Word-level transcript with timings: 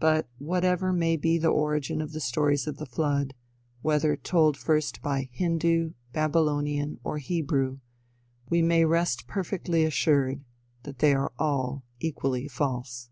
But 0.00 0.28
whatever 0.38 0.92
may 0.92 1.16
be 1.16 1.38
the 1.38 1.46
origin 1.46 2.00
of 2.02 2.10
the 2.10 2.18
stories 2.18 2.66
of 2.66 2.78
the 2.78 2.86
flood, 2.90 3.34
whether 3.82 4.16
told 4.16 4.56
first 4.56 5.00
by 5.00 5.28
Hindu, 5.30 5.92
Babylonian 6.12 6.98
or 7.04 7.18
Hebrew, 7.18 7.78
we 8.50 8.62
may 8.62 8.84
rest 8.84 9.28
perfectly 9.28 9.84
assured 9.84 10.44
that 10.82 10.98
they 10.98 11.14
are 11.14 11.30
all 11.38 11.84
equally 12.00 12.48
false. 12.48 13.10